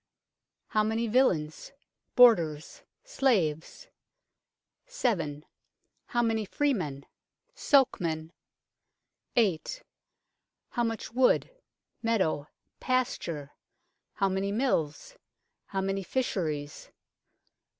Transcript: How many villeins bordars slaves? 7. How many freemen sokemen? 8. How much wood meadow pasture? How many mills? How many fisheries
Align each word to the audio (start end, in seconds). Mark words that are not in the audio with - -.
How 0.69 0.81
many 0.83 1.05
villeins 1.05 1.73
bordars 2.15 2.81
slaves? 3.03 3.87
7. 4.87 5.45
How 6.07 6.23
many 6.23 6.43
freemen 6.43 7.05
sokemen? 7.55 8.31
8. 9.35 9.83
How 10.69 10.83
much 10.83 11.13
wood 11.13 11.51
meadow 12.01 12.47
pasture? 12.79 13.51
How 14.13 14.27
many 14.27 14.51
mills? 14.51 15.17
How 15.67 15.81
many 15.81 16.01
fisheries 16.01 16.89